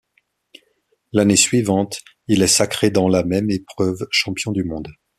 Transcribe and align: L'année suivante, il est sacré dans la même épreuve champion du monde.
L'année 1.13 1.35
suivante, 1.35 1.99
il 2.27 2.41
est 2.41 2.47
sacré 2.47 2.89
dans 2.89 3.07
la 3.07 3.23
même 3.23 3.51
épreuve 3.51 4.07
champion 4.09 4.51
du 4.51 4.63
monde. 4.63 4.89